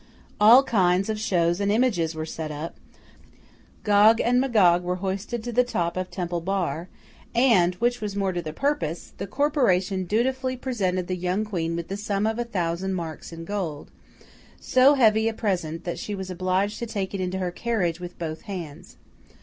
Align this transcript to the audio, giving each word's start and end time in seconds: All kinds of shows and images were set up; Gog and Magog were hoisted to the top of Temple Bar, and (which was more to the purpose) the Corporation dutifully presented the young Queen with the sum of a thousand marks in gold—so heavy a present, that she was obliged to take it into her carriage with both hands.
All 0.39 0.63
kinds 0.63 1.09
of 1.09 1.19
shows 1.19 1.59
and 1.59 1.71
images 1.71 2.15
were 2.15 2.25
set 2.25 2.49
up; 2.51 2.75
Gog 3.83 4.19
and 4.19 4.41
Magog 4.41 4.81
were 4.81 4.95
hoisted 4.95 5.43
to 5.43 5.51
the 5.51 5.63
top 5.63 5.95
of 5.95 6.09
Temple 6.09 6.41
Bar, 6.41 6.89
and 7.35 7.75
(which 7.75 8.01
was 8.01 8.15
more 8.15 8.31
to 8.33 8.41
the 8.41 8.51
purpose) 8.51 9.13
the 9.19 9.27
Corporation 9.27 10.05
dutifully 10.05 10.57
presented 10.57 11.05
the 11.05 11.15
young 11.15 11.45
Queen 11.45 11.75
with 11.75 11.87
the 11.87 11.97
sum 11.97 12.25
of 12.25 12.39
a 12.39 12.43
thousand 12.45 12.95
marks 12.95 13.31
in 13.31 13.45
gold—so 13.45 14.95
heavy 14.95 15.29
a 15.29 15.35
present, 15.35 15.83
that 15.83 15.99
she 15.99 16.15
was 16.15 16.31
obliged 16.31 16.79
to 16.79 16.87
take 16.87 17.13
it 17.13 17.21
into 17.21 17.37
her 17.37 17.51
carriage 17.51 17.99
with 17.99 18.17
both 18.17 18.41
hands. 18.49 18.97